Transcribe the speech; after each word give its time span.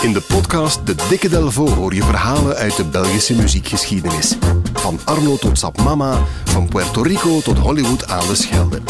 In 0.00 0.12
de 0.12 0.20
podcast 0.20 0.86
De 0.86 0.94
Dikke 1.08 1.28
Delvo 1.28 1.68
hoor 1.68 1.94
je 1.94 2.02
verhalen 2.02 2.56
uit 2.56 2.76
de 2.76 2.84
Belgische 2.84 3.34
muziekgeschiedenis. 3.34 4.36
Van 4.72 5.00
Arno 5.04 5.36
tot 5.36 5.58
Sap 5.58 5.82
Mama, 5.82 6.18
van 6.44 6.68
Puerto 6.68 7.02
Rico 7.02 7.40
tot 7.40 7.58
Hollywood 7.58 8.08
aan 8.08 8.26
de 8.26 8.34
Schelde. 8.34 8.80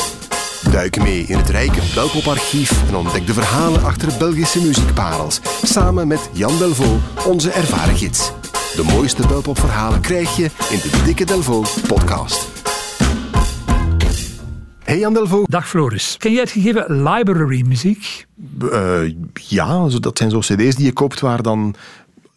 Duik 0.70 1.02
mee 1.02 1.22
in 1.22 1.36
het 1.36 1.48
rijke 1.48 1.80
Belpoparchief 1.94 2.88
en 2.88 2.96
ontdek 2.96 3.26
de 3.26 3.32
verhalen 3.32 3.84
achter 3.84 4.08
Belgische 4.18 4.62
muziekparels. 4.62 5.40
Samen 5.62 6.08
met 6.08 6.30
Jan 6.32 6.58
Delvaux, 6.58 7.02
onze 7.26 7.50
ervaren 7.50 7.96
gids. 7.96 8.32
De 8.76 8.82
mooiste 8.82 9.26
Belpopverhalen 9.26 10.00
krijg 10.00 10.36
je 10.36 10.50
in 10.70 10.78
de 10.78 11.02
Dikke 11.04 11.24
Delvo 11.24 11.64
podcast. 11.86 12.57
Hey 14.88 14.98
Jan 14.98 15.12
Delvaux. 15.12 15.48
Dag 15.48 15.68
Floris. 15.68 16.16
Ken 16.18 16.32
jij 16.32 16.40
het 16.40 16.50
gegeven 16.50 17.02
library 17.02 17.64
muziek? 17.66 18.26
Uh, 18.62 19.12
ja, 19.34 19.88
dat 20.00 20.18
zijn 20.18 20.30
zo 20.30 20.38
cd's 20.38 20.74
die 20.74 20.84
je 20.84 20.92
koopt 20.92 21.20
waar 21.20 21.42
dan 21.42 21.74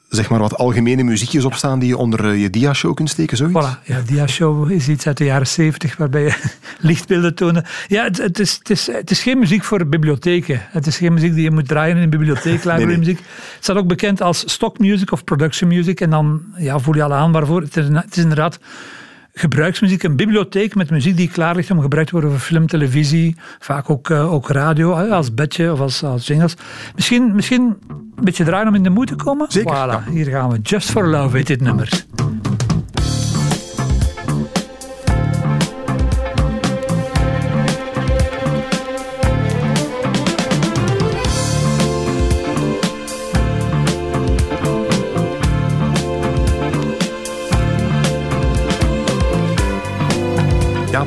zeg 0.10 0.30
maar 0.30 0.40
wat 0.40 0.58
algemene 0.58 1.04
muziekjes 1.04 1.46
op 1.46 1.54
staan 1.54 1.80
die 1.80 1.88
je 1.88 1.98
onder 1.98 2.26
eh, 2.26 2.42
je 2.42 2.50
dia-show 2.50 2.94
kunt 2.94 3.10
steken, 3.10 3.38
zoiets? 3.38 3.60
Voilà, 3.60 3.84
ja, 3.84 4.02
dia-show 4.06 4.72
is 4.72 4.88
iets 4.88 5.08
uit 5.08 5.18
de 5.18 5.24
jaren 5.24 5.48
zeventig 5.48 5.98
waarbij 5.98 6.22
je 6.22 6.34
lichtbeelden 6.90 7.36
tonen. 7.36 7.66
Ja, 7.88 8.04
het, 8.04 8.18
het, 8.18 8.40
is, 8.40 8.56
het, 8.58 8.70
is, 8.70 8.88
het 8.88 9.12
is 9.12 9.22
geen 9.22 9.40
muziek 9.40 9.64
voor 9.64 9.86
bibliotheken. 9.86 10.62
Het 10.70 10.88
is 10.88 10.98
geen 10.98 11.14
muziek 11.14 11.34
die 11.34 11.44
je 11.44 11.52
moet 11.52 11.68
draaien 11.68 11.96
in 11.98 12.04
een 12.04 12.10
bibliotheek, 12.10 12.64
library 12.70 12.98
muziek. 12.98 13.18
Het 13.18 13.58
staat 13.60 13.78
ook 13.78 13.88
bekend 13.88 14.22
als 14.22 14.52
stock 14.52 14.80
music 14.80 15.12
of 15.12 15.24
production 15.24 15.70
music 15.70 16.02
en 16.02 16.10
dan 16.10 16.42
ja, 16.58 16.80
voel 16.80 16.96
je 16.96 17.04
al 17.04 17.14
aan 17.14 17.32
waarvoor. 17.32 17.62
Het 17.62 17.78
is, 17.78 17.88
het 17.88 18.18
is 18.18 18.24
inderdaad 18.24 18.60
gebruiksmuziek, 19.42 20.04
een 20.04 20.16
bibliotheek 20.16 20.76
met 20.76 20.90
muziek 20.90 21.18
die 21.18 21.30
klaar 21.30 21.56
ligt 21.56 21.72
om 21.72 21.82
gebruikt 21.82 22.10
te 22.10 22.16
worden 22.16 22.32
voor 22.32 22.48
film, 22.48 22.68
televisie, 22.68 23.36
vaak 23.60 23.90
ook, 23.90 24.10
uh, 24.10 24.34
ook 24.34 24.50
radio, 24.50 24.94
als 24.94 25.34
bedje 25.34 25.72
of 25.72 25.80
als, 25.80 26.04
als 26.04 26.28
jingles. 26.28 26.56
Misschien, 26.96 27.36
misschien 27.36 27.78
een 28.16 28.24
beetje 28.24 28.44
draaien 28.44 28.68
om 28.68 28.76
in 28.76 28.84
de 28.84 28.90
moed 28.90 29.08
te 29.08 29.16
komen? 29.16 29.46
Zeker. 29.50 29.76
Voilà, 29.76 30.10
hier 30.10 30.26
gaan 30.26 30.50
we. 30.50 30.60
Just 30.62 30.92
for 30.92 31.08
Love 31.08 31.38
heet 31.38 31.48
dit 31.48 31.62
nummer. 31.62 32.06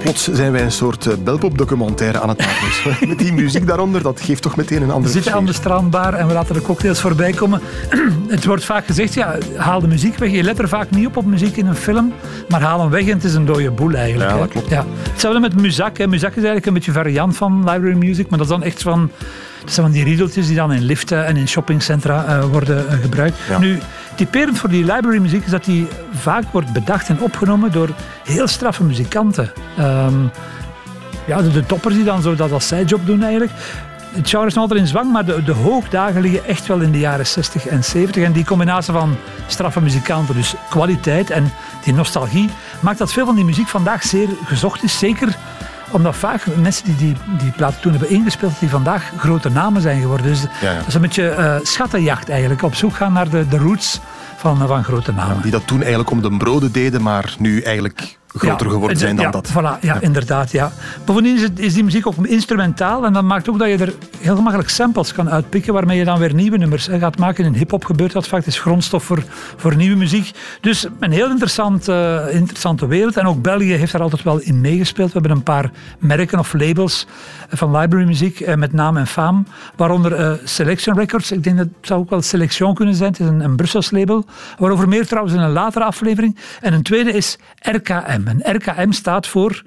Plots 0.05 0.29
zijn 0.33 0.53
wij 0.53 0.63
een 0.63 0.73
soort 0.73 1.07
uh, 1.07 1.15
belpop-documentaire 1.25 2.21
aan 2.21 2.29
het 2.29 2.39
maken. 2.39 3.09
Met 3.09 3.19
die 3.19 3.33
muziek 3.33 3.67
daaronder, 3.67 4.03
dat 4.03 4.21
geeft 4.21 4.43
toch 4.43 4.57
meteen 4.57 4.83
een 4.83 4.91
andere 4.91 5.07
We 5.07 5.11
zitten 5.11 5.33
aan 5.33 5.47
de 5.47 5.53
strandbar 5.53 6.15
en 6.15 6.27
we 6.27 6.33
laten 6.33 6.55
de 6.55 6.63
cocktails 6.63 7.01
voorbij 7.01 7.33
komen. 7.33 7.61
het 8.29 8.45
wordt 8.45 8.65
vaak 8.65 8.87
gezegd, 8.87 9.15
ja, 9.15 9.39
haal 9.57 9.81
de 9.81 9.89
muziek 9.89 10.19
weg. 10.19 10.31
Je 10.31 10.43
let 10.43 10.59
er 10.59 10.69
vaak 10.69 10.91
niet 10.91 11.07
op 11.07 11.17
op 11.17 11.25
muziek 11.25 11.57
in 11.57 11.67
een 11.67 11.77
film, 11.77 12.13
maar 12.49 12.61
haal 12.61 12.81
hem 12.81 12.91
weg 12.91 13.07
en 13.07 13.15
het 13.15 13.25
is 13.25 13.35
een 13.35 13.45
dode 13.45 13.71
boel 13.71 13.95
eigenlijk. 13.95 14.31
Ja, 14.31 14.39
dat 14.39 14.49
klopt. 14.49 14.71
Ja. 14.71 14.85
Hetzelfde 15.11 15.41
met 15.41 15.61
Muzak. 15.61 15.99
Hè. 15.99 16.07
Muzak 16.07 16.31
is 16.31 16.37
eigenlijk 16.37 16.67
een 16.67 16.75
beetje 16.75 16.93
variant 16.93 17.37
van 17.37 17.59
library 17.59 17.97
music, 17.97 18.29
maar 18.29 18.39
dat 18.39 18.47
is 18.49 18.55
dan 18.55 18.63
echt 18.63 18.83
van... 18.83 19.11
Dat 19.65 19.73
zijn 19.73 19.87
van 19.87 19.95
die 19.95 20.05
riedeltjes 20.05 20.47
die 20.47 20.57
dan 20.57 20.73
in 20.73 20.83
liften 20.83 21.27
en 21.27 21.37
in 21.37 21.49
shoppingcentra 21.49 22.27
uh, 22.29 22.45
worden 22.45 22.85
uh, 22.91 22.93
gebruikt. 23.01 23.37
Ja. 23.49 23.59
Nu, 23.59 23.79
typerend 24.15 24.59
voor 24.59 24.69
die 24.69 24.85
library 24.85 25.19
muziek 25.19 25.45
is 25.45 25.51
dat 25.51 25.65
die 25.65 25.89
vaak 26.13 26.45
wordt 26.51 26.73
bedacht 26.73 27.09
en 27.09 27.21
opgenomen 27.21 27.73
door 27.73 27.89
heel 28.25 28.47
straffe 28.47 28.85
muzikanten. 28.85 29.53
Um, 29.79 30.31
ja, 31.27 31.43
de, 31.43 31.51
de, 31.51 31.67
toppers 31.67 31.95
die 31.95 32.05
dan 32.05 32.23
zo 32.23 32.35
dat 32.35 32.53
als 32.53 32.69
zijjob 32.69 33.07
doen 33.07 33.23
eigenlijk. 33.23 33.53
Het 34.15 34.29
genre 34.29 34.47
is 34.47 34.55
nog 34.55 34.63
altijd 34.63 34.81
in 34.81 34.87
zwang, 34.87 35.13
maar 35.13 35.25
de, 35.25 35.43
de 35.43 35.53
hoogdagen 35.53 36.21
liggen 36.21 36.45
echt 36.45 36.67
wel 36.67 36.81
in 36.81 36.93
de 36.93 36.99
jaren 36.99 37.27
60 37.27 37.67
en 37.67 37.85
70. 37.85 38.23
En 38.23 38.33
die 38.33 38.45
combinatie 38.45 38.93
van 38.93 39.17
straffe 39.47 39.81
muzikanten, 39.81 40.35
dus 40.35 40.55
kwaliteit 40.71 41.31
en 41.31 41.53
die 41.85 41.95
nostalgie, 41.95 42.51
maakt 42.81 42.99
dat 42.99 43.13
veel 43.13 43.27
van 43.27 43.35
die 43.35 43.45
muziek 43.45 43.69
vandaag 43.69 44.03
zeer 44.03 44.29
gezocht 44.45 44.83
is. 44.83 44.99
Zeker 44.99 45.37
omdat 45.95 46.17
vaak 46.17 46.47
mensen 46.57 46.85
die 46.85 46.97
die, 46.97 47.17
die 47.39 47.51
platen 47.51 47.81
toen 47.81 47.91
hebben 47.91 48.11
ingespeeld, 48.11 48.53
die 48.59 48.69
vandaag 48.69 49.13
grote 49.17 49.49
namen 49.49 49.83
zijn 49.83 50.01
geworden. 50.01 50.27
Dus 50.27 50.41
ja, 50.41 50.71
ja. 50.71 50.79
dat 50.79 50.87
is 50.87 50.95
een 50.95 51.01
beetje 51.01 51.37
uh, 51.39 51.57
schattenjacht 51.63 52.29
eigenlijk. 52.29 52.63
Op 52.63 52.75
zoek 52.75 52.95
gaan 52.95 53.13
naar 53.13 53.29
de, 53.29 53.49
de 53.49 53.59
roots 53.59 54.01
van, 54.37 54.67
van 54.67 54.85
grote 54.85 55.13
namen. 55.13 55.43
Die 55.43 55.51
dat 55.51 55.67
toen 55.67 55.81
eigenlijk 55.81 56.11
om 56.11 56.23
de 56.23 56.37
broden 56.37 56.73
deden, 56.73 57.03
maar 57.03 57.35
nu 57.39 57.61
eigenlijk 57.61 58.19
groter 58.35 58.71
geworden 58.71 58.99
zijn 58.99 59.17
dan 59.17 59.25
ja, 59.25 59.31
dat. 59.31 59.51
Voilà, 59.51 59.81
ja, 59.81 60.01
inderdaad. 60.01 60.51
Ja. 60.51 60.73
Bovendien 61.05 61.35
is, 61.35 61.43
het, 61.43 61.59
is, 61.59 61.75
die 61.75 61.85
muziek 61.85 62.07
ook 62.07 62.27
instrumentaal 62.27 63.05
en 63.05 63.13
dat 63.13 63.23
maakt 63.23 63.49
ook 63.49 63.59
dat 63.59 63.69
je 63.69 63.79
er 63.79 63.95
heel 64.19 64.37
gemakkelijk 64.37 64.71
samples 64.71 65.13
kan 65.13 65.31
uitpikken 65.31 65.73
waarmee 65.73 65.99
je 65.99 66.05
dan 66.05 66.19
weer 66.19 66.35
nieuwe 66.35 66.57
nummers 66.57 66.87
hè, 66.87 66.99
gaat 66.99 67.19
maken. 67.19 67.45
In 67.45 67.55
hip-hop 67.55 67.85
gebeurt 67.85 68.13
dat 68.13 68.29
vaak, 68.29 68.39
het 68.39 68.49
is 68.49 68.61
grondstof 68.61 69.05
voor, 69.05 69.23
voor 69.57 69.77
nieuwe 69.77 69.97
muziek. 69.97 70.31
Dus 70.61 70.87
een 71.01 71.13
heel 71.13 71.31
interessant, 71.31 71.89
uh, 71.89 72.35
interessante 72.35 72.87
wereld. 72.87 73.17
En 73.17 73.27
ook 73.27 73.43
België 73.43 73.73
heeft 73.73 73.93
daar 73.93 74.03
altijd 74.03 74.23
wel 74.23 74.41
in 74.41 74.61
meegespeeld. 74.61 75.13
We 75.13 75.19
hebben 75.19 75.37
een 75.37 75.43
paar 75.43 75.71
merken 75.99 76.39
of 76.39 76.53
labels 76.53 77.07
van 77.49 77.77
library 77.77 78.07
muziek 78.07 78.41
uh, 78.41 78.55
met 78.55 78.73
naam 78.73 78.97
en 78.97 79.07
faam, 79.07 79.47
waaronder 79.77 80.21
uh, 80.21 80.33
Selection 80.45 80.99
Records. 80.99 81.33
Ik 81.33 81.45
denk 81.45 81.57
dat 81.57 81.67
het 81.67 81.87
zou 81.87 82.01
ook 82.01 82.11
wel 82.11 82.23
Selection 82.23 82.75
kunnen 82.75 82.95
zijn. 82.95 83.11
Het 83.11 83.21
is 83.21 83.27
een, 83.27 83.41
een 83.41 83.57
Brussels 83.57 83.91
label. 83.91 84.25
Waarover 84.59 84.89
meer 84.89 85.07
trouwens 85.07 85.35
in 85.35 85.41
een 85.41 85.53
latere 85.53 85.85
aflevering. 85.85 86.37
En 86.61 86.73
een 86.73 86.83
tweede 86.83 87.13
is 87.13 87.39
RKM. 87.59 88.24
En 88.27 88.57
RKM 88.57 88.91
staat 88.91 89.27
voor 89.27 89.63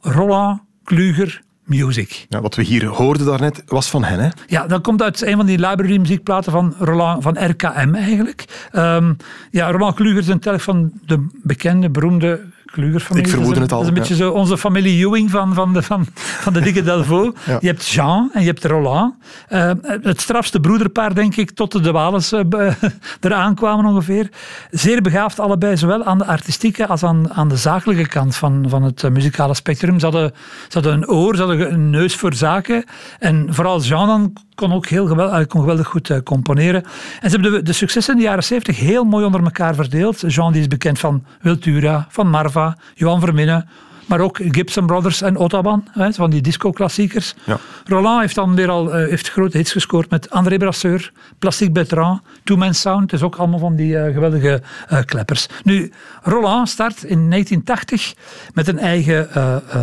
Roland 0.00 0.60
Kluger 0.84 1.42
Music. 1.64 2.26
Ja, 2.28 2.40
wat 2.40 2.54
we 2.54 2.62
hier 2.62 2.86
hoorden 2.86 3.26
daarnet 3.26 3.62
was 3.66 3.90
van 3.90 4.04
hen, 4.04 4.20
hè? 4.20 4.28
Ja, 4.46 4.66
dat 4.66 4.82
komt 4.82 5.02
uit 5.02 5.22
een 5.22 5.36
van 5.36 5.46
die 5.46 5.58
library 5.58 5.98
muziekplaten 5.98 6.52
van 6.52 6.74
Roland 6.78 7.22
van 7.22 7.44
RKM 7.44 7.94
eigenlijk. 7.94 8.68
Um, 8.72 9.16
ja, 9.50 9.70
Roland 9.70 9.94
Kluger 9.94 10.18
is 10.18 10.28
een 10.28 10.40
telg 10.40 10.62
van 10.62 10.92
de 11.06 11.26
bekende, 11.42 11.90
beroemde 11.90 12.40
Kluger-familie. 12.70 13.26
Ik 13.26 13.32
vermoedde 13.32 13.60
het 13.60 13.72
al. 13.72 13.78
Dat 13.78 13.86
is 13.86 13.94
een 13.94 14.00
beetje 14.00 14.24
zo 14.24 14.30
onze 14.30 14.58
familie 14.58 15.06
Ewing 15.06 15.30
van, 15.30 15.54
van, 15.54 15.72
de, 15.72 15.82
van, 15.82 16.06
van 16.14 16.52
de 16.52 16.60
dikke 16.60 16.82
Delvaux. 16.82 17.28
Ja. 17.46 17.58
Je 17.60 17.66
hebt 17.66 17.88
Jean 17.88 18.30
en 18.32 18.40
je 18.40 18.46
hebt 18.46 18.64
Roland. 18.64 19.14
Uh, 19.48 19.70
het 20.02 20.20
strafste 20.20 20.60
broederpaar, 20.60 21.14
denk 21.14 21.36
ik, 21.36 21.50
tot 21.50 21.72
de 21.72 21.80
de 21.80 21.92
Wales 21.92 22.32
uh, 22.32 22.40
eraan 23.20 23.54
kwamen 23.54 23.84
ongeveer. 23.84 24.30
Zeer 24.70 25.02
begaafd 25.02 25.40
allebei, 25.40 25.76
zowel 25.76 26.04
aan 26.04 26.18
de 26.18 26.26
artistieke 26.26 26.86
als 26.86 27.02
aan, 27.02 27.32
aan 27.32 27.48
de 27.48 27.56
zakelijke 27.56 28.08
kant 28.08 28.36
van, 28.36 28.64
van 28.68 28.82
het 28.82 29.02
uh, 29.02 29.10
muzikale 29.10 29.54
spectrum. 29.54 29.98
Ze 29.98 30.04
hadden, 30.04 30.32
ze 30.68 30.72
hadden 30.72 30.92
een 30.92 31.08
oor, 31.08 31.36
ze 31.36 31.42
hadden 31.42 31.72
een 31.72 31.90
neus 31.90 32.14
voor 32.14 32.34
zaken. 32.34 32.84
En 33.18 33.46
vooral 33.50 33.80
Jean 33.80 34.06
dan 34.06 34.32
kon 34.54 34.72
ook 34.72 34.86
heel 34.86 35.06
geweldig, 35.06 35.46
kon 35.46 35.60
geweldig 35.60 35.86
goed 35.86 36.22
componeren. 36.22 36.82
En 37.20 37.30
ze 37.30 37.36
hebben 37.36 37.52
de, 37.52 37.62
de 37.62 37.72
successen 37.72 38.14
in 38.14 38.20
de 38.20 38.26
jaren 38.26 38.44
70 38.44 38.78
heel 38.78 39.04
mooi 39.04 39.24
onder 39.24 39.42
elkaar 39.42 39.74
verdeeld. 39.74 40.20
Jean 40.26 40.52
die 40.52 40.60
is 40.60 40.68
bekend 40.68 40.98
van 40.98 41.24
Wiltura, 41.40 42.06
van 42.08 42.28
Marva, 42.28 42.59
Johan 42.94 43.20
Verminnen, 43.20 43.68
maar 44.10 44.20
ook 44.20 44.40
Gibson 44.42 44.86
Brothers 44.86 45.22
en 45.22 45.36
Ottaban, 45.36 45.84
hè, 45.90 46.12
van 46.12 46.30
die 46.30 46.40
disco-klassiekers. 46.40 47.34
Ja. 47.44 47.58
Roland 47.84 48.20
heeft 48.20 48.34
dan 48.34 48.54
weer 48.54 48.70
al 48.70 48.86
uh, 48.86 49.08
heeft 49.08 49.30
grote 49.30 49.56
hits 49.56 49.72
gescoord 49.72 50.10
met 50.10 50.30
André 50.30 50.56
Brasseur, 50.56 51.12
Plastic 51.38 51.72
Bertrand, 51.72 52.20
Two 52.44 52.56
Man 52.56 52.74
Sound. 52.74 53.10
Dus 53.10 53.22
ook 53.22 53.36
allemaal 53.36 53.58
van 53.58 53.76
die 53.76 53.92
uh, 53.92 54.12
geweldige 54.12 54.62
uh, 54.92 54.98
kleppers. 55.04 55.48
Nu, 55.62 55.92
Roland 56.22 56.68
start 56.68 57.02
in 57.02 57.30
1980 57.30 58.14
met 58.54 58.68
een 58.68 58.78
eigen 58.78 59.28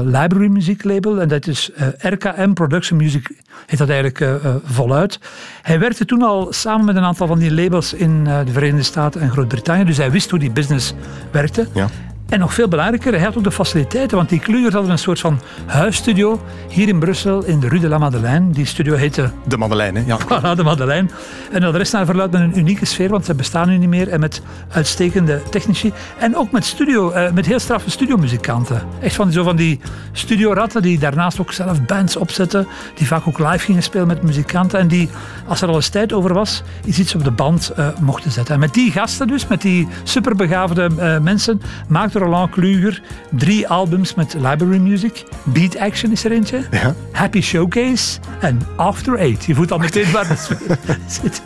library 0.03 0.47
muzieklabel. 0.47 1.21
En 1.21 1.27
dat 1.27 1.47
is 1.47 1.71
RKM 1.97 2.53
Production 2.53 2.97
Music, 2.97 3.31
heet 3.65 3.79
dat 3.79 3.89
eigenlijk 3.89 4.41
voluit. 4.63 5.19
Hij 5.61 5.79
werkte 5.79 6.05
toen 6.05 6.21
al 6.21 6.47
samen 6.49 6.85
met 6.85 6.95
een 6.95 7.03
aantal 7.03 7.27
van 7.27 7.39
die 7.39 7.53
labels 7.53 7.94
in 7.94 8.23
de 8.23 8.51
Verenigde 8.51 8.83
Staten 8.83 9.21
en 9.21 9.31
Groot-Brittannië. 9.31 9.83
Dus 9.83 9.97
hij 9.97 10.11
wist 10.11 10.29
hoe 10.29 10.39
die 10.39 10.51
business 10.51 10.94
werkte. 11.31 11.67
Ja. 11.73 11.88
En 12.29 12.39
nog 12.39 12.53
veel 12.53 12.67
belangrijker, 12.67 13.13
hij 13.13 13.23
had 13.23 13.38
ook 13.38 13.43
de 13.43 13.51
faciliteiten, 13.51 14.17
want 14.17 14.29
die 14.29 14.39
Klugers 14.39 14.73
hadden 14.73 14.91
een 14.91 14.97
soort 14.97 15.19
van 15.19 15.39
huisstudio 15.65 16.41
hier 16.69 16.88
in 16.88 16.99
Brussel, 16.99 17.43
in 17.43 17.59
de 17.59 17.67
Rue 17.67 17.79
de 17.79 17.88
la 17.88 17.97
Madeleine. 17.97 18.49
Die 18.51 18.65
studio 18.65 18.95
heette... 18.95 19.29
De 19.47 19.57
Madeleine, 19.57 20.03
ja. 20.05 20.17
Voilà, 20.25 20.55
de 20.55 20.63
Madeleine. 20.63 21.09
Een 21.51 21.63
adres 21.63 21.91
naar 21.91 22.06
verluidt 22.06 22.31
met 22.31 22.41
een 22.41 22.57
unieke 22.57 22.85
sfeer, 22.85 23.09
want 23.09 23.25
ze 23.25 23.33
bestaan 23.33 23.69
nu 23.69 23.77
niet 23.77 23.89
meer. 23.89 24.09
En 24.09 24.19
met 24.19 24.41
uitstekende 24.71 25.41
technici. 25.50 25.94
En 26.19 26.35
ook 26.35 26.51
met 26.51 26.65
studio, 26.65 27.13
uh, 27.13 27.31
met 27.31 27.45
heel 27.45 27.59
straffe 27.59 27.89
studiomuzikanten. 27.89 28.81
Echt 29.00 29.15
van, 29.15 29.31
zo 29.31 29.44
van 29.44 29.56
die 29.56 29.79
studioratten 30.12 30.81
die 30.81 31.00
daarnaast 31.00 31.39
ook 31.39 31.51
zelf 31.51 31.85
bands 31.85 32.15
opzetten. 32.15 32.68
Die 32.95 33.07
vaak 33.07 33.27
ook 33.27 33.39
live 33.39 33.59
gingen 33.65 33.83
spelen 33.83 34.07
met 34.07 34.24
muzikanten. 34.24 34.79
En 34.79 34.88
die, 34.88 35.09
als 35.47 35.62
er 35.62 35.68
al 35.68 35.75
eens 35.75 35.89
tijd 35.89 36.13
over 36.13 36.33
was, 36.33 36.63
iets 36.85 37.15
op 37.15 37.24
de 37.24 37.31
band 37.31 37.71
uh, 37.79 37.88
mochten 38.00 38.31
zetten. 38.31 38.53
En 38.53 38.59
met 38.59 38.74
die 38.74 38.91
gasten 38.91 39.27
dus, 39.27 39.47
met 39.47 39.62
die 39.62 39.88
superbegaafde 40.03 40.89
uh, 41.00 41.19
mensen, 41.19 41.62
maakte 41.88 42.16
Roland 42.17 42.51
Kluger 42.51 43.01
drie 43.31 43.67
albums 43.67 44.13
met 44.13 44.33
library 44.33 44.77
music. 44.77 45.23
Beat 45.43 45.77
Action 45.77 46.11
is 46.11 46.23
er 46.23 46.31
eentje. 46.31 46.61
Ja. 46.71 46.95
Happy 47.11 47.41
Showcase 47.41 48.19
en 48.39 48.61
After 48.75 49.15
Eight. 49.15 49.45
Je 49.45 49.55
voelt 49.55 49.71
al 49.71 49.77
meteen 49.77 50.11
waar 50.11 50.27
het 50.27 50.49
zit. 51.21 51.41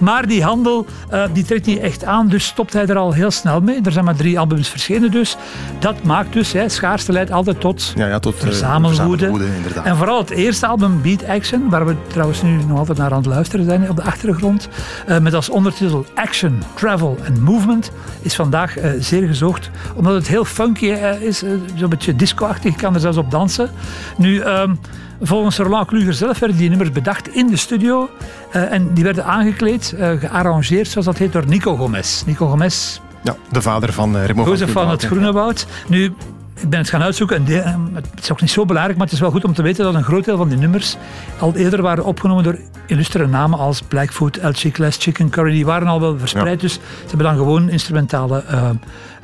Maar 0.00 0.26
die 0.26 0.42
handel 0.42 0.86
uh, 1.12 1.24
die 1.32 1.44
trekt 1.44 1.66
niet 1.66 1.78
echt 1.78 2.04
aan, 2.04 2.28
dus 2.28 2.44
stopt 2.44 2.72
hij 2.72 2.86
er 2.86 2.96
al 2.96 3.12
heel 3.12 3.30
snel 3.30 3.60
mee. 3.60 3.80
Er 3.82 3.92
zijn 3.92 4.04
maar 4.04 4.16
drie 4.16 4.38
albums 4.38 4.68
verschenen 4.68 5.10
dus. 5.10 5.36
Dat 5.78 6.02
maakt 6.02 6.32
dus, 6.32 6.52
hè, 6.52 6.68
schaarste 6.68 7.12
leidt 7.12 7.30
altijd 7.30 7.60
tot, 7.60 7.92
ja, 7.96 8.06
ja, 8.06 8.18
tot 8.18 8.34
verzamelwoede. 8.38 9.08
verzamelwoede 9.08 9.56
inderdaad. 9.56 9.84
En 9.84 9.96
vooral 9.96 10.18
het 10.18 10.30
eerste 10.30 10.66
album, 10.66 11.02
Beat 11.02 11.24
Action, 11.26 11.68
waar 11.70 11.86
we 11.86 11.94
trouwens 12.06 12.42
nu 12.42 12.56
nog 12.66 12.78
altijd 12.78 12.98
naar 12.98 13.10
aan 13.10 13.16
het 13.16 13.26
luisteren 13.26 13.64
zijn 13.64 13.90
op 13.90 13.96
de 13.96 14.02
achtergrond. 14.02 14.68
Uh, 15.08 15.18
met 15.18 15.34
als 15.34 15.48
ondertitel 15.50 16.06
Action, 16.14 16.62
Travel 16.74 17.18
and 17.28 17.40
Movement. 17.40 17.90
Is 18.22 18.34
vandaag 18.34 18.76
zeer 18.98 19.26
gezocht. 19.26 19.70
Omdat 19.94 20.14
het 20.14 20.28
heel 20.28 20.44
funky 20.44 20.86
uh, 20.86 21.22
is. 21.22 21.42
Zo'n 21.74 21.88
beetje 21.88 22.16
disco-achtig. 22.16 22.72
Je 22.72 22.80
kan 22.80 22.94
er 22.94 23.00
zelfs 23.00 23.16
op 23.16 23.30
dansen. 23.30 23.70
Nu... 24.16 24.42
Um, 24.42 24.78
Volgens 25.22 25.58
Roland 25.58 25.86
Kluger 25.86 26.14
zelf 26.14 26.38
werden 26.38 26.56
die 26.56 26.68
nummers 26.68 26.92
bedacht 26.92 27.28
in 27.28 27.46
de 27.46 27.56
studio. 27.56 28.10
Uh, 28.56 28.72
en 28.72 28.94
die 28.94 29.04
werden 29.04 29.24
aangekleed, 29.24 29.94
uh, 29.98 30.10
gearrangeerd, 30.10 30.88
zoals 30.88 31.06
dat 31.06 31.18
heet, 31.18 31.32
door 31.32 31.46
Nico 31.46 31.76
Gomez. 31.76 32.22
Nico 32.26 32.46
Gomez. 32.48 33.00
Ja, 33.22 33.36
de 33.50 33.62
vader 33.62 33.92
van 33.92 34.16
uh, 34.16 34.26
Remo 34.26 34.44
van, 34.44 34.68
van 34.68 34.88
het 34.88 35.04
Groene 35.04 35.32
Woud. 35.32 35.66
Nu, 35.88 36.14
ik 36.60 36.68
ben 36.68 36.78
het 36.78 36.88
gaan 36.88 37.02
uitzoeken 37.02 37.36
en 37.36 37.64
eh, 37.64 37.94
het 37.94 38.22
is 38.22 38.32
ook 38.32 38.40
niet 38.40 38.50
zo 38.50 38.64
belangrijk, 38.64 38.98
maar 38.98 39.06
het 39.06 39.14
is 39.14 39.22
wel 39.22 39.30
goed 39.30 39.44
om 39.44 39.54
te 39.54 39.62
weten 39.62 39.84
dat 39.84 39.94
een 39.94 40.04
groot 40.04 40.24
deel 40.24 40.36
van 40.36 40.48
die 40.48 40.58
nummers 40.58 40.96
al 41.38 41.54
eerder 41.54 41.82
waren 41.82 42.04
opgenomen 42.04 42.44
door 42.44 42.58
illustere 42.86 43.26
namen 43.26 43.58
als 43.58 43.82
Blackfoot, 43.82 44.36
El 44.36 44.52
Chicles, 44.52 44.96
Chicken 45.00 45.30
Curry. 45.30 45.52
Die 45.52 45.66
waren 45.66 45.88
al 45.88 46.00
wel 46.00 46.18
verspreid, 46.18 46.60
dus 46.60 46.72
ze 46.72 46.80
hebben 47.08 47.26
dan 47.26 47.36
gewoon 47.36 47.68
instrumentale 47.68 48.44
uh, 48.50 48.70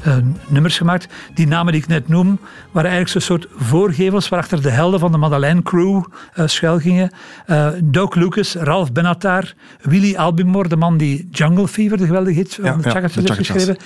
uh, 0.06 0.17
nummers 0.47 0.76
gemaakt. 0.76 1.08
Die 1.35 1.47
namen 1.47 1.73
die 1.73 1.82
ik 1.82 1.88
net 1.88 2.08
noem, 2.08 2.38
waren 2.70 2.91
eigenlijk 2.91 3.25
zo'n 3.25 3.37
soort 3.38 3.47
voorgevels 3.56 4.29
waarachter 4.29 4.62
de 4.62 4.70
helden 4.70 5.00
van 5.00 5.12
de 5.12 5.19
Madeleine 5.19 5.62
Crew 5.62 6.05
uh, 6.38 6.47
schuilgingen. 6.47 7.11
Doc 7.85 8.14
Lucas, 8.14 8.55
Ralph 8.55 8.93
Benatar, 8.93 9.55
Willy 9.82 10.17
Albimore, 10.17 10.69
de 10.69 10.76
man 10.76 10.97
die 10.97 11.29
Jungle 11.31 11.69
Fever, 11.69 11.97
de 11.97 12.06
geweldige 12.06 12.37
hit 12.37 12.55
van 12.55 12.64
ja, 12.64 12.76
de 12.76 13.08
heeft 13.12 13.32
geschreven. 13.32 13.76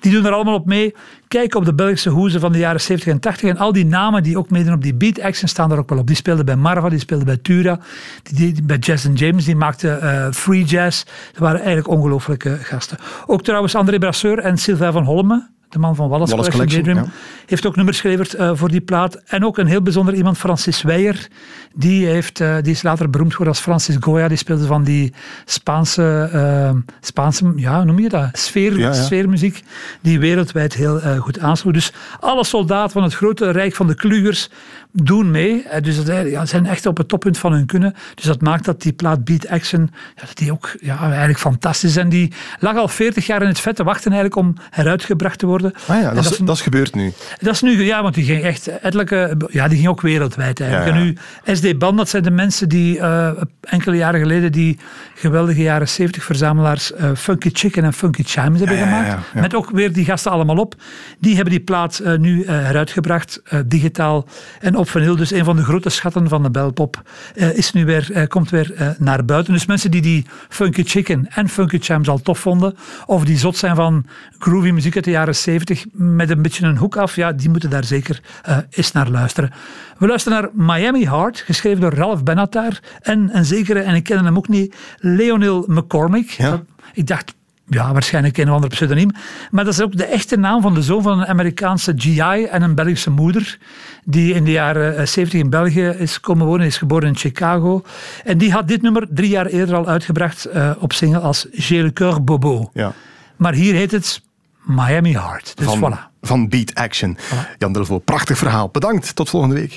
Die 0.00 0.12
doen 0.12 0.26
er 0.26 0.32
allemaal 0.32 0.54
op 0.54 0.66
mee. 0.66 0.94
Kijk 1.28 1.54
op 1.54 1.64
de 1.64 1.74
Belgische 1.74 2.10
hoezen 2.10 2.40
van 2.40 2.52
de 2.52 2.58
jaren 2.58 2.80
70 2.80 3.12
en 3.12 3.20
80 3.20 3.48
en 3.48 3.56
al 3.56 3.72
die 3.72 3.86
namen 3.86 4.22
die 4.22 4.38
ook 4.38 4.50
meedoen 4.50 4.74
op 4.74 4.82
die 4.82 4.94
beat 4.94 5.20
action 5.20 5.48
staan 5.48 5.72
er 5.72 5.78
ook 5.78 5.88
wel 5.88 5.98
op. 5.98 6.06
Die 6.06 6.16
speelden 6.16 6.44
bij 6.44 6.56
Marva, 6.56 6.88
die 6.88 6.98
speelden 6.98 7.26
bij 7.26 7.36
Tura, 7.36 7.78
die, 8.22 8.52
die 8.52 8.62
bij 8.62 8.76
Jazz 8.76 9.08
James, 9.14 9.44
die 9.44 9.56
maakte 9.56 9.98
uh, 10.02 10.32
free 10.32 10.64
jazz. 10.64 11.04
Dat 11.32 11.38
waren 11.38 11.58
eigenlijk 11.58 11.88
ongelooflijke 11.88 12.56
gasten. 12.56 12.98
Ook 13.26 13.42
trouwens 13.42 13.74
André 13.74 13.98
Brasseur 13.98 14.38
en 14.38 14.58
Sylvain 14.58 14.92
van 14.92 15.04
Holme, 15.04 15.48
de 15.74 15.80
man 15.80 15.94
van 15.94 16.08
Wallace, 16.08 16.30
Wallace 16.30 16.50
Collection, 16.50 16.82
Collection 16.82 17.12
heeft 17.46 17.66
ook 17.66 17.76
nummers 17.76 18.00
geleverd 18.00 18.34
uh, 18.34 18.50
voor 18.54 18.70
die 18.70 18.80
plaat. 18.80 19.14
En 19.14 19.44
ook 19.44 19.58
een 19.58 19.66
heel 19.66 19.82
bijzonder 19.82 20.14
iemand, 20.14 20.38
Francis 20.38 20.82
Weijer. 20.82 21.28
Die, 21.74 22.06
heeft, 22.06 22.40
uh, 22.40 22.56
die 22.62 22.72
is 22.72 22.82
later 22.82 23.10
beroemd 23.10 23.30
geworden 23.30 23.54
als 23.54 23.62
Francis 23.62 23.96
Goya. 24.00 24.28
Die 24.28 24.36
speelde 24.36 24.66
van 24.66 24.84
die 24.84 25.12
Spaanse, 25.44 26.30
uh, 26.34 26.92
Spaanse 27.00 27.52
ja, 27.56 27.84
noem 27.84 27.98
je 27.98 28.08
dat? 28.08 28.28
Sfeer, 28.32 28.78
ja, 28.78 28.86
ja. 28.86 28.92
Sfeermuziek, 28.92 29.62
die 30.00 30.20
wereldwijd 30.20 30.74
heel 30.74 31.00
goed 31.18 31.38
aansloeg. 31.38 31.72
Dus 31.72 31.92
alle 32.20 32.44
soldaten 32.44 32.90
van 32.90 33.02
het 33.02 33.14
grote 33.14 33.50
rijk 33.50 33.74
van 33.74 33.86
de 33.86 33.94
Klugers 33.94 34.50
doen 34.92 35.30
mee. 35.30 35.64
Dus 35.80 36.04
dat 36.04 36.26
ja, 36.26 36.46
zijn 36.46 36.66
echt 36.66 36.86
op 36.86 36.96
het 36.96 37.08
toppunt 37.08 37.38
van 37.38 37.52
hun 37.52 37.66
kunnen. 37.66 37.94
Dus 38.14 38.24
dat 38.24 38.40
maakt 38.40 38.64
dat 38.64 38.82
die 38.82 38.92
plaat 38.92 39.24
Beat 39.24 39.48
Action, 39.48 39.90
ja, 40.16 40.26
dat 40.26 40.36
die 40.36 40.52
ook 40.52 40.76
ja, 40.80 41.00
eigenlijk 41.00 41.38
fantastisch 41.38 41.90
is. 41.90 41.96
En 41.96 42.08
die 42.08 42.32
lag 42.58 42.76
al 42.76 42.88
40 42.88 43.26
jaar 43.26 43.42
in 43.42 43.48
het 43.48 43.60
vet 43.60 43.76
te 43.76 43.84
wachten 43.84 44.12
eigenlijk 44.12 44.40
om 44.40 44.54
heruitgebracht 44.70 45.38
te 45.38 45.46
worden. 45.46 45.63
Ah 45.86 46.00
ja, 46.00 46.14
dat, 46.14 46.24
is, 46.24 46.36
dat 46.36 46.56
is 46.56 46.62
gebeurd 46.62 46.94
nu. 46.94 47.12
Dat 47.40 47.54
is 47.54 47.62
nu, 47.62 47.84
ja, 47.84 48.02
want 48.02 48.14
die 48.14 48.24
ging 48.24 48.42
echt 48.42 48.66
etelijke, 48.66 49.36
ja, 49.50 49.68
die 49.68 49.76
ging 49.76 49.88
ook 49.88 50.00
wereldwijd 50.00 50.60
eigenlijk. 50.60 50.96
En 50.96 51.02
nu, 51.02 51.16
SD 51.56 51.78
Band, 51.78 51.96
dat 51.96 52.08
zijn 52.08 52.22
de 52.22 52.30
mensen 52.30 52.68
die 52.68 52.98
uh, 52.98 53.30
enkele 53.60 53.96
jaren 53.96 54.20
geleden 54.20 54.52
die 54.52 54.78
geweldige 55.14 55.62
jaren 55.62 55.88
70 55.88 56.24
verzamelaars 56.24 56.92
uh, 56.92 57.10
Funky 57.16 57.50
Chicken 57.52 57.84
en 57.84 57.92
Funky 57.92 58.22
Chimes 58.22 58.58
hebben 58.58 58.78
gemaakt. 58.78 59.34
Met 59.34 59.54
ook 59.54 59.70
weer 59.70 59.92
die 59.92 60.04
gasten 60.04 60.30
allemaal 60.30 60.56
op. 60.56 60.74
Die 61.18 61.34
hebben 61.34 61.52
die 61.52 61.62
plaat 61.62 62.00
uh, 62.04 62.18
nu 62.18 62.46
heruitgebracht, 62.46 63.42
digitaal 63.66 64.28
en 64.60 64.76
op 64.76 64.90
vinyl. 64.90 65.16
Dus 65.16 65.32
een 65.32 65.44
van 65.44 65.56
de 65.56 65.62
grote 65.62 65.90
schatten 65.90 66.28
van 66.28 66.42
de 66.42 66.50
belpop 66.50 67.02
is 67.34 67.72
nu 67.72 67.84
weer, 67.84 68.28
komt 68.28 68.50
weer 68.50 68.94
naar 68.98 69.24
buiten. 69.24 69.52
Dus 69.52 69.66
mensen 69.66 69.90
die 69.90 70.02
die 70.02 70.26
Funky 70.48 70.84
Chicken 70.84 71.26
en 71.30 71.48
Funky 71.48 71.78
Chimes 71.78 72.08
al 72.08 72.20
tof 72.20 72.38
vonden, 72.38 72.76
of 73.06 73.24
die 73.24 73.38
zot 73.38 73.56
zijn 73.56 73.76
van 73.76 74.06
groovy 74.38 74.70
muziek 74.70 74.94
uit 74.94 75.04
de 75.04 75.10
jaren 75.10 75.36
70 75.36 75.53
met 75.92 76.30
een 76.30 76.42
beetje 76.42 76.66
een 76.66 76.76
hoek 76.76 76.96
af, 76.96 77.16
ja, 77.16 77.32
die 77.32 77.48
moeten 77.48 77.70
daar 77.70 77.84
zeker 77.84 78.20
uh, 78.48 78.58
eens 78.70 78.92
naar 78.92 79.08
luisteren. 79.08 79.50
We 79.98 80.06
luisteren 80.06 80.40
naar 80.40 80.50
Miami 80.76 81.06
Heart, 81.06 81.38
geschreven 81.38 81.80
door 81.80 81.94
Ralph 81.94 82.22
Benatar 82.22 82.80
en 83.00 83.36
een 83.36 83.44
zekere, 83.44 83.80
en 83.80 83.94
ik 83.94 84.02
ken 84.02 84.24
hem 84.24 84.36
ook 84.36 84.48
niet, 84.48 84.74
Leonel 84.98 85.64
McCormick. 85.68 86.30
Ja. 86.30 86.62
Ik 86.92 87.06
dacht, 87.06 87.34
ja, 87.66 87.92
waarschijnlijk 87.92 88.38
een 88.38 88.48
of 88.48 88.54
ander 88.54 88.70
pseudoniem. 88.70 89.10
Maar 89.50 89.64
dat 89.64 89.72
is 89.72 89.80
ook 89.80 89.96
de 89.96 90.04
echte 90.04 90.36
naam 90.36 90.62
van 90.62 90.74
de 90.74 90.82
zoon 90.82 91.02
van 91.02 91.20
een 91.20 91.26
Amerikaanse 91.26 91.92
GI 91.96 92.44
en 92.44 92.62
een 92.62 92.74
Belgische 92.74 93.10
moeder. 93.10 93.58
Die 94.04 94.34
in 94.34 94.44
de 94.44 94.50
jaren 94.50 95.08
70 95.08 95.40
in 95.40 95.50
België 95.50 95.86
is 95.86 96.20
komen 96.20 96.46
wonen, 96.46 96.66
is 96.66 96.76
geboren 96.76 97.08
in 97.08 97.16
Chicago. 97.16 97.82
En 98.24 98.38
die 98.38 98.52
had 98.52 98.68
dit 98.68 98.82
nummer 98.82 99.06
drie 99.10 99.28
jaar 99.28 99.46
eerder 99.46 99.76
al 99.76 99.86
uitgebracht 99.86 100.48
uh, 100.54 100.70
op 100.78 100.92
single 100.92 101.18
als 101.18 101.46
J'ai 101.50 101.82
le 101.82 101.92
cœur 101.92 102.22
bobo. 102.22 102.70
Ja. 102.72 102.92
Maar 103.36 103.54
hier 103.54 103.74
heet 103.74 103.90
het 103.90 104.22
Miami 104.64 105.12
Heart. 105.12 105.56
Dus 105.56 105.66
van, 105.66 105.92
voilà. 105.92 106.10
Van 106.20 106.48
Beat 106.48 106.74
Action. 106.74 107.16
Voilà. 107.18 107.56
Jan 107.58 107.72
Delvaux, 107.72 108.04
prachtig 108.04 108.38
verhaal. 108.38 108.68
Bedankt, 108.68 109.14
tot 109.14 109.28
volgende 109.28 109.54
week. 109.54 109.76